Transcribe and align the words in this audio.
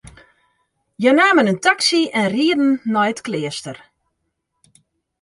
Hja 1.01 1.11
namen 1.19 1.49
in 1.51 1.59
taksy 1.65 2.01
en 2.19 2.27
rieden 2.35 2.69
nei 2.93 3.07
it 3.13 3.23
kleaster. 3.25 3.77